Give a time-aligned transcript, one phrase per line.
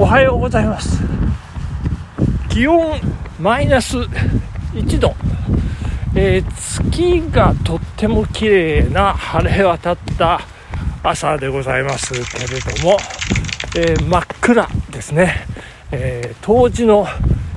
[0.00, 0.98] おはようございます。
[2.48, 2.98] 気温
[3.38, 5.14] マイナス1度、
[6.14, 6.52] えー、
[6.90, 10.40] 月がとっても綺麗な晴れ渡った
[11.02, 12.14] 朝でございます。
[12.14, 12.96] けれども、
[13.76, 15.44] えー、真っ暗ですね、
[15.92, 17.06] えー、冬至の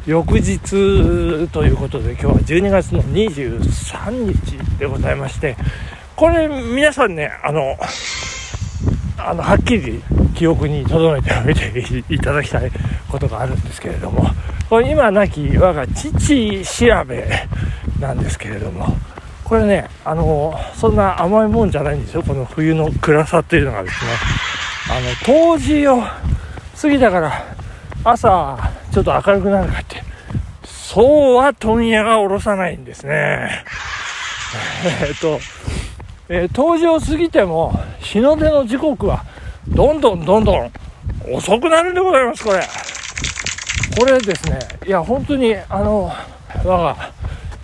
[0.05, 5.55] 翌日ということで今日は12月の23日でございまして
[6.17, 7.77] これ皆さんねあの
[9.17, 10.03] あのはっきり
[10.33, 12.71] 記憶に留めておいていただきたい
[13.09, 14.25] ことがあるんですけれども
[14.69, 17.27] これ今亡き我が父調べ
[17.99, 18.87] なんですけれども
[19.43, 22.23] これねあのそんな甘いもんじゃないんですよ。
[22.23, 24.11] この冬の暗さっていうのがですね
[24.89, 26.01] あの冬至を
[26.81, 27.55] 過ぎたから
[28.03, 28.57] 朝
[28.91, 30.03] ちょっと明るくなるかって
[30.63, 33.63] そうは問屋が下ろさないんですね。
[35.07, 35.39] えっと
[36.29, 39.25] えー、冬至を過ぎても日の出の時刻は
[39.67, 40.71] どんどんどんどん
[41.31, 42.61] 遅くなるんでございます、これ。
[43.97, 46.11] これですね、いや、本当に、あの、
[46.63, 47.11] 我が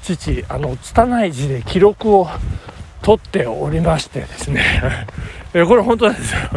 [0.02, 2.28] 父、あの、拙い字で記録を
[3.02, 4.64] 取っておりましてですね、
[5.54, 6.40] えこれ本当なんですよ。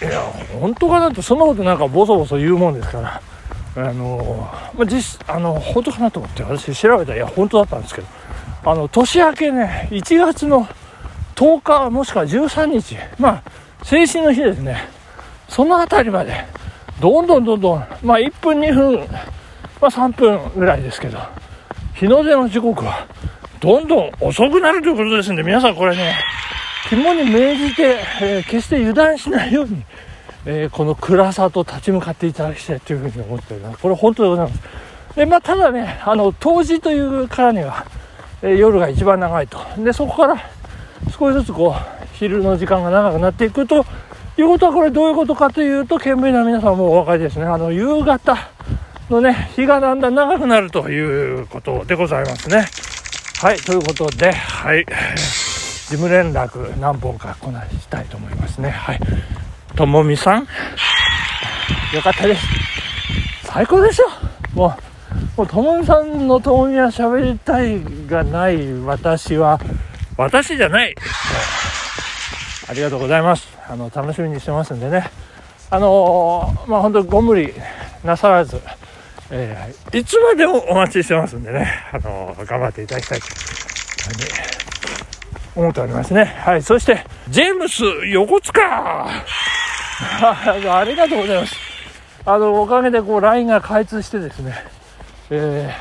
[0.00, 0.20] で、いや、
[0.60, 3.20] 本当かなと、そんなことなんかボソボソ言うもんですから、
[3.76, 8.06] あの、まあ、実、あの、本当かなと思って私調べたら、いや、本当だったんですけど、
[8.64, 10.68] あの、年明けね、1月の
[11.38, 14.88] 10日もしくは13日、まあ、成人の日ですね。
[15.48, 16.44] その辺りまで、
[17.00, 18.98] どんどんどんどん、まあ、1分、2分、
[19.80, 21.18] まあ、3分ぐらいですけど、
[21.94, 23.06] 日の出の時刻は、
[23.60, 26.16] どんどん遅くなるということですんで、皆さんこれね、
[26.88, 29.84] 肝に銘じて、えー、決して油断しないように、
[30.44, 33.78] えー、この暗さと立ち向かっていただきたいというふうに思っております。
[33.78, 34.60] これ本当でございます。
[35.14, 37.86] で、まあ、ただね、あの、冬至というからには、
[38.42, 39.60] えー、夜が一番長いと。
[39.78, 40.36] で、そこから
[41.10, 43.86] 少しずつこう、昼の時間が長くなっていくと
[44.36, 47.44] いうことはこれどういうことかというと、県民の皆さんもお分かりですね。
[47.44, 48.36] あの、夕方
[49.10, 52.66] のね、日がだんだん長くなるということでございますね。
[53.40, 58.70] はい、ということで、はい、事務連絡何本かこなしたいと思いますね。
[58.70, 59.00] はい。
[59.76, 60.46] ともみさん、
[61.94, 62.44] よかったです。
[63.44, 64.04] 最高でしょ
[64.54, 64.74] も
[65.36, 69.58] う、もう、ともみさんのともみは喋りたいがない私は、
[70.18, 70.96] 私じゃない。
[72.68, 73.46] ありがとうございます。
[73.68, 75.08] あの、楽しみにしてますんでね。
[75.70, 77.54] あのー、まあ、本当ご無理
[78.02, 78.60] なさらず、
[79.30, 84.10] えー、いつまでもお待ちしてますんでね、あのー、頑張っていただきたいというふう
[85.60, 86.24] に思っておりますね。
[86.24, 86.64] はい。
[86.64, 89.22] そして、ジェームス横塚あ
[90.84, 91.54] りがとうございます。
[92.26, 94.64] あの、おかげでこう、LINE が開通してですね、
[95.30, 95.72] え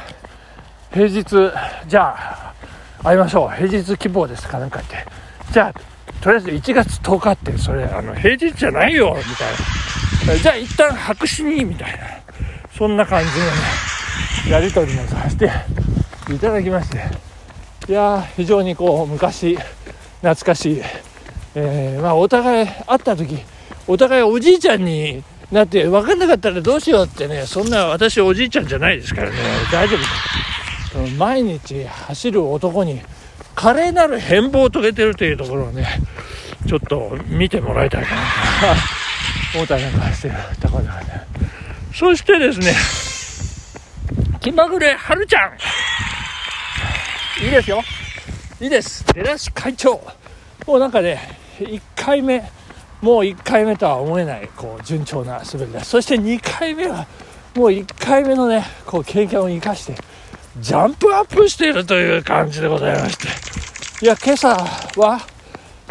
[0.92, 1.52] ー、平日、
[1.88, 2.54] じゃあ、
[3.04, 3.56] 会いましょう。
[3.56, 4.60] 平日希望ですか？
[4.60, 5.10] なんか言って。
[5.52, 5.80] じゃあ、
[6.22, 10.42] とりあえず1月10日って、それ、あの、平日じゃないよ、みたいな。
[10.42, 11.98] じゃあ一旦白紙に、みたいな。
[12.78, 13.52] そんな感じのね、
[14.52, 15.50] やりとりもさせて
[16.34, 17.06] いただきまして。
[17.90, 19.58] いや非常にこう、昔、
[20.22, 20.82] 懐かしい。
[21.56, 23.40] えー、まあ、お互い会った時、
[23.88, 29.36] お互いおじいちゃんになって分かんなかったらどうしようってね、そんな私おじいちゃんじゃないですからね、
[29.72, 30.00] 大丈夫。
[31.18, 33.02] 毎日走る男に
[33.56, 35.88] 華麗なる変貌を遂げてるというところをね
[36.68, 38.22] ちょっと見てもらいたいかな。
[39.54, 41.28] と思ったりなんかしてるところだね。
[41.94, 42.74] そしてですね
[44.40, 45.52] 気まぐれはるちゃん。
[47.44, 47.82] いいですよ。
[48.60, 49.06] いいです。
[49.14, 50.02] 出だし会長。
[50.66, 52.40] もうなんかね1回目
[53.02, 55.88] もう1回目とは思えないこう順調な滑り出し。
[55.88, 57.08] そして2回目は
[57.56, 59.96] もう1回目のねこう経験を生かして
[60.60, 63.28] ジャンプアップしているという感じでございまして。
[64.06, 65.22] いや、今朝は、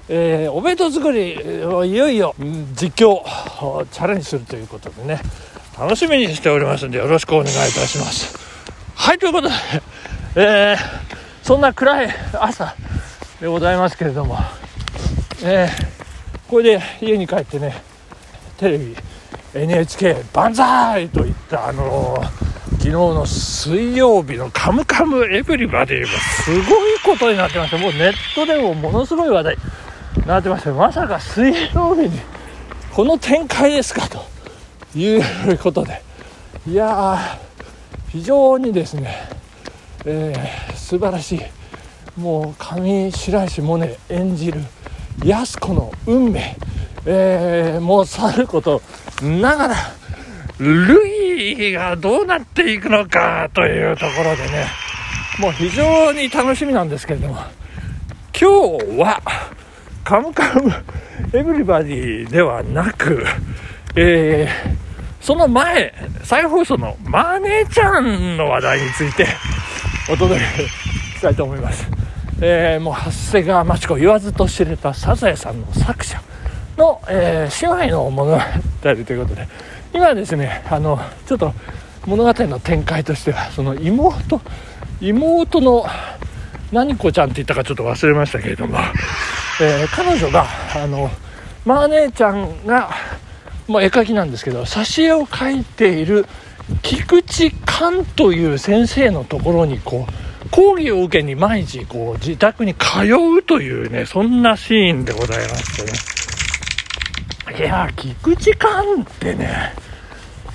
[0.09, 2.35] えー、お弁当作りをいよいよ
[2.75, 3.23] 実況
[3.87, 5.21] チャレンジするということでね、
[5.79, 8.37] 楽しみにしておりますんでよろしくお願いいたします。
[8.95, 9.55] はい、ということで、
[10.35, 10.77] えー、
[11.43, 12.75] そんな暗い朝
[13.41, 14.37] でございますけれども、
[15.45, 17.83] えー、これで家に帰ってね、
[18.57, 18.97] テレビ、
[19.55, 22.46] NHK 万歳といったあのー
[22.87, 27.79] 昨日の水曜日のカムカムエブリバディもすごいことになってました。
[27.79, 29.57] もうネットでもものすごい話題
[30.17, 30.73] になってました。
[30.73, 32.21] まさか水曜日に
[32.93, 34.25] この展開ですかと
[34.97, 36.01] いうことで。
[36.69, 37.19] いや、
[38.11, 39.17] 非常にですね、
[40.05, 41.41] えー、素晴らしい。
[42.17, 44.61] もう上白石萌音演じる
[45.25, 46.57] 安子の運命、
[47.05, 48.81] えー、もうさること
[49.21, 49.75] ながら、
[50.59, 54.67] ルイがどうなっていくのかというところでね、
[55.39, 57.37] もう非常に楽しみなんですけれども、
[58.39, 59.21] 今日は、
[60.05, 60.73] カムカム
[61.33, 63.25] エブリバディではなく、
[63.97, 65.93] えー、その前、
[66.23, 69.27] 再放送のマネーちゃんの話題について
[70.11, 70.69] お届け
[71.19, 71.87] したいと思います。
[72.41, 76.21] えー、もう長谷川町子言わずと知れたサザエさんの作者
[76.77, 78.41] の、えー、姉妹の物語
[78.83, 79.49] ということで、
[79.97, 81.55] 今ですね、あの、ちょっと
[82.07, 84.43] 物語の展開としては、その妹、
[85.01, 85.87] 妹の
[86.71, 88.77] 何子ちゃんって言ったかちょっと忘れましたけれども、
[89.63, 91.11] えー、彼女が、あの、
[91.65, 92.91] マー姉ちゃんが、
[93.69, 96.27] まあ、絵描きなんですけど、挿絵を描いている
[96.83, 103.01] 菊池寛という先生のところにこう、講義を受けに毎日こう自宅に通
[103.39, 106.17] うというね、そんなシーンでございましてね。
[107.59, 109.73] いや菊池寛ってね、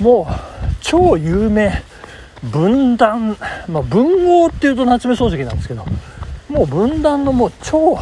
[0.01, 0.33] もう
[0.81, 1.83] 超有名。
[2.43, 3.37] 分断、
[3.67, 5.85] まあ、文豪っていうと夏目漱石なんですけど、
[6.49, 7.99] もう分断のもう超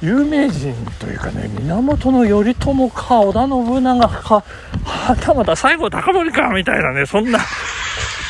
[0.00, 4.44] 有名人というかね、源頼朝か織田信長か、
[4.84, 7.40] はたまた西郷隆盛かみたいなね、そんな、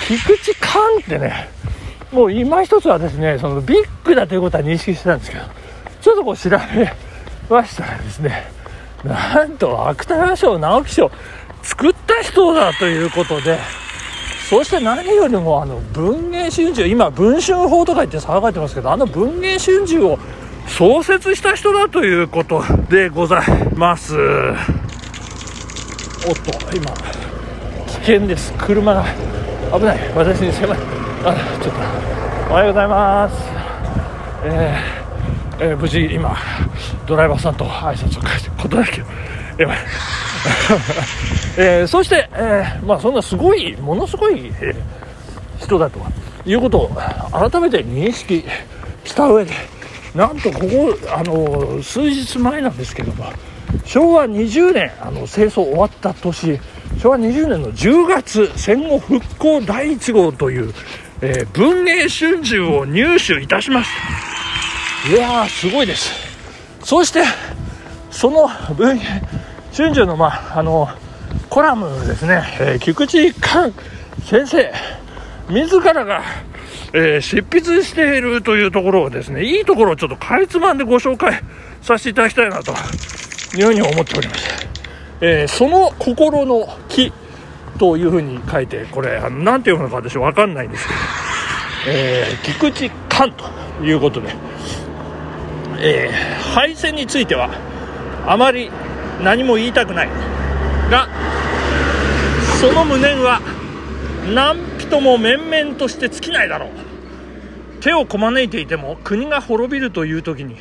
[0.06, 1.50] 菊池寛ってね、
[2.10, 5.44] もう今一つはですね、そのビッグだということは認識してたんですけど、
[6.00, 6.56] ちょっとこう調べ
[7.50, 8.50] ましたらですね、
[9.04, 11.10] なんと芥川賞、直木賞、
[11.68, 13.58] 作った人だということで、
[14.48, 20.18] そして何よりもあの文藝春秋、今、文春法とか言って騒がれてますけど、あの文藝春秋を
[20.66, 23.42] 創設した人だということでござい
[23.76, 24.16] ます。
[24.16, 24.24] おっ
[26.34, 26.90] と、今、
[27.86, 28.54] 危険です。
[28.54, 29.04] 車が
[29.78, 29.98] 危ない。
[30.14, 30.78] 私に狭い。
[31.24, 31.80] あ、ちょっと、
[32.50, 33.36] おはようございます。
[34.44, 36.34] えー、えー、無事今、
[37.06, 39.02] ドライバーさんと挨拶を返してことだけ、
[39.58, 39.78] やばい。
[41.56, 44.52] えー、そして、えー、まあ、そんなすごい、ものすごい、
[45.58, 46.00] 人だと
[46.46, 46.90] いうことを
[47.32, 48.44] 改めて認識
[49.04, 49.52] した上で、
[50.14, 53.26] なんとここ、あの数日前なんですけども、
[53.84, 56.58] 昭和20年、あの戦争終わった年、
[56.98, 60.72] 昭和20年の10月、戦後復興第1号という、
[61.20, 63.90] えー、文藝春秋を入手いたしまし
[65.06, 65.10] た。
[65.10, 66.12] いやー、すごいです。
[66.82, 67.22] そして、
[68.10, 68.98] その文
[69.72, 70.88] 春秋の、まあ、あの、
[71.50, 73.72] コラムですね、えー、菊池寛
[74.24, 74.72] 先生、
[75.48, 76.22] 自らが、
[76.92, 81.42] えー、執筆しているというところをですね、いいところをちょっとかいつまんでご紹介
[81.82, 82.72] させていただきたいなと
[83.56, 84.68] いうふうに思っております。
[85.20, 87.12] えー、その心の木
[87.78, 91.00] というふうに書いて、これ、何て読むのか私わかんないんですけど、
[91.88, 93.44] えー、菊池寛と
[93.82, 94.34] いうことで、
[95.78, 97.50] えー、敗戦については、
[98.26, 98.70] あまり
[99.22, 100.08] 何も言いたくない。
[100.90, 101.08] が、
[102.60, 103.40] その無念は
[104.34, 106.70] 何人も面々として尽きないだろう。
[107.80, 110.56] 手をこまねいていても国が滅びるという時に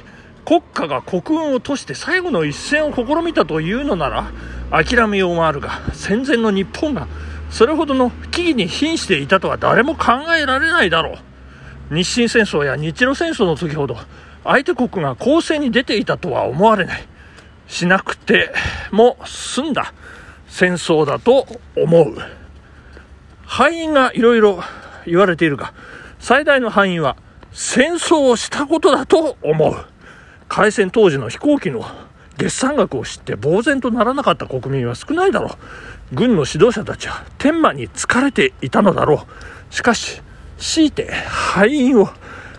[0.46, 4.32] 国家が国運を賭して最後の一戦を試みたというのなら
[4.70, 7.08] 諦めようもあるが戦前の日本が
[7.50, 11.18] それほどの危機に瀕していたとは誰も考えられないだろ
[11.92, 11.96] う。
[11.96, 13.98] 日清戦争や日露戦争の時ほど
[14.44, 17.08] 相手国が攻勢に出ていたとは思われない。
[17.68, 18.52] しなくて
[18.92, 19.94] も済んだ
[20.48, 22.18] 戦争だと思う。
[23.46, 24.62] 敗因がいろいろ
[25.06, 25.74] 言われているが、
[26.20, 27.16] 最大の敗因は
[27.52, 29.76] 戦争をしたことだと思う。
[30.48, 31.86] 開戦当時の飛行機の
[32.38, 35.50] 月産額を知って呆然とならなかった国民は少ないだろ
[36.12, 36.16] う。
[36.16, 39.26] 軍の指導者たちは天満に疲れていたのだろ
[39.72, 39.74] う。
[39.74, 40.22] しかし、
[40.58, 42.10] 強いて敗因を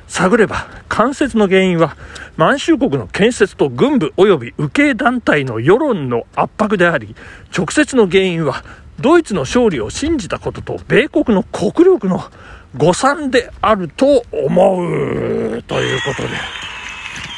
[0.08, 1.96] 探れば、関節の原因は
[2.36, 7.14] 満州国の建設と軍部及び右傾団体の世論の圧迫であり、
[7.56, 8.64] 直接の原因は
[9.00, 12.22] ドイツの勝利を信じたことと米国の国力の
[12.76, 15.62] 誤算であると思う。
[15.62, 16.28] ということで、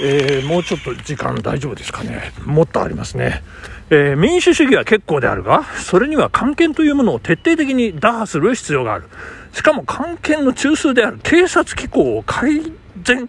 [0.02, 2.32] えー、もうちょっと時間大丈夫ですかね。
[2.46, 3.42] もっとありますね、
[3.90, 9.04] えー、民主主義は結構であるがそれには関係というものを徹底的に打破する必要がある。
[9.52, 11.18] しかも関係の中枢である。
[11.22, 12.62] 警察機構を改
[13.02, 13.28] 善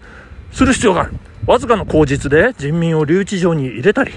[0.52, 1.14] する必要がある。
[1.48, 4.14] わずかの口実で人民を留置場に入れたり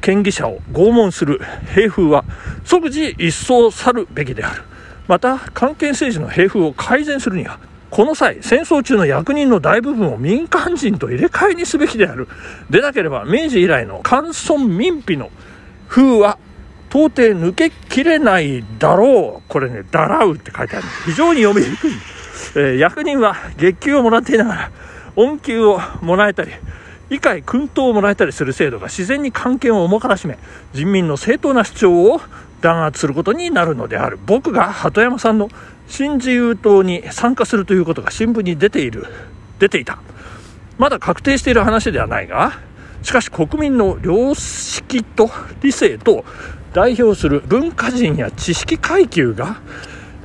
[0.00, 1.40] 権疑者を拷問する。
[1.74, 2.24] 兵風は
[2.64, 4.62] 即時一掃去るべきである。
[5.06, 7.58] また関係政治の兵風を改善するには
[7.92, 12.26] この際戦争中の役人の大部分を民間人と入れ替えにすべきである。
[12.70, 15.30] でなければ明治以来の官村民費の
[15.88, 16.38] 風は
[16.88, 19.48] 到底抜けきれないだろう。
[19.48, 20.86] これね「だらう」って書いてある。
[21.04, 21.92] 非常に読みにくい、
[22.56, 24.70] えー、役人は月給をもらっていながら
[25.16, 26.50] 恩給をもらえたり
[27.10, 30.38] 以下薫陶をもらえたりする制度が自然に関係を重からしめ
[30.72, 32.22] 人民の正当な主張を
[32.62, 34.18] 弾圧することになるのである。
[34.24, 35.50] 僕が鳩山さんの
[35.92, 39.06] 新自由党に参加するということが新聞に出ている
[39.58, 39.98] 出ていた。
[40.78, 42.58] まだ確定している話ではないが
[43.02, 45.30] しかし国民の良識と
[45.60, 46.24] 理性と
[46.72, 49.60] 代表する文化人や知識階級が、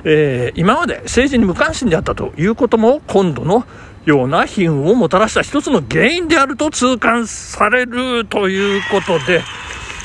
[0.04, 3.66] えー、今まで政治に無関心であったということも今度の
[4.06, 9.42] ような悲運をもたらした一つの原因であると痛感されるということで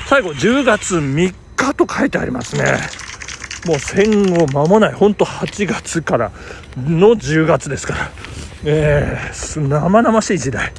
[0.08, 3.03] 最後10月3日と書いてありますね。
[3.66, 6.32] もう戦後間もない本当8月から
[6.78, 8.12] の10月ですから、
[8.66, 10.72] えー、生々しい時代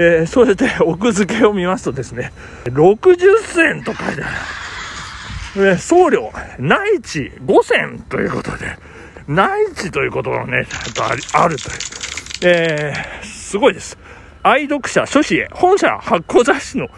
[0.00, 2.32] えー、それで奥付けを見ますとですね、
[2.66, 4.36] 60銭と書いてある。
[5.56, 6.30] えー、送料、
[6.60, 8.78] 内地5銭ということで、
[9.26, 11.78] 内地ということがね、ちゃんとああるという。
[12.44, 13.98] えー、すごいです。
[14.44, 16.88] 愛読者、書士へ、本社発行雑誌の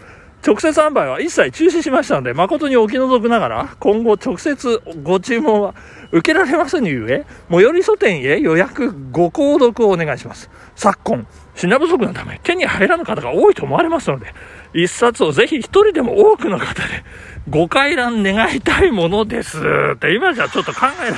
[0.45, 5.75] 直接販売は一切中止しましたので、誠にお気の毒ながら、今後直接ご注文は
[6.11, 10.49] 受けられませんゆえ、最寄り書店へ予約ご購読をお願いします。
[10.75, 14.33] 昨今、品不足のため手に入らぬ方が多いと思われますので、
[14.73, 17.03] 一冊をぜひ一人でも多くの方で
[17.49, 19.59] ご回覧願いたいものです
[19.93, 21.17] って今じゃちょっと考えら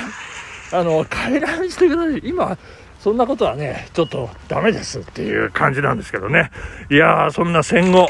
[0.72, 2.20] あの、回覧してください。
[2.24, 2.58] 今、
[2.98, 6.50] そんなことはね、ちょっとダメですっていう感じなんですけどね。
[6.90, 8.08] いやー、そんな戦後、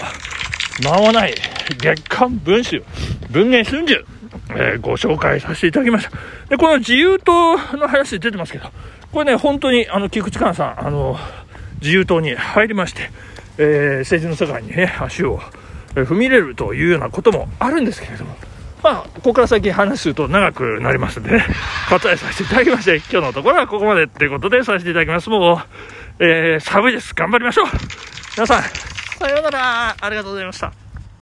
[0.82, 1.34] 間もない
[1.78, 2.82] 月刊文集、
[3.30, 4.04] 文藝春秋、
[4.50, 6.12] えー、ご紹介させていただきました。
[6.48, 8.68] で、この自由党の話出てますけど、
[9.12, 11.16] これね、本当に、あの、菊池寛さん、あの、
[11.80, 13.10] 自由党に入りまして、
[13.58, 15.38] えー、政治の世界にね、足を
[15.94, 18.36] 踏み入れるというようなこともあるんですけれども、
[18.82, 21.44] まあ、ここから先話すると長くなりますんでね、
[21.88, 25.30] 割愛させていただきまして、今日のところはここまでということでさせていただきます。
[25.30, 25.62] も
[26.18, 27.14] う、えー、寒いです。
[27.14, 27.66] 頑張りましょう。
[28.36, 28.93] 皆さん、
[29.24, 29.96] さようなら。
[29.98, 30.83] ありがとうございました。